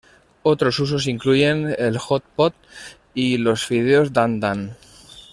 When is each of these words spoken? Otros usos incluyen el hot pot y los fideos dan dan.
Otros 0.41 0.79
usos 0.79 1.05
incluyen 1.05 1.75
el 1.77 1.99
hot 1.99 2.23
pot 2.35 2.55
y 3.13 3.37
los 3.37 3.67
fideos 3.67 4.11
dan 4.13 4.39
dan. 4.39 4.75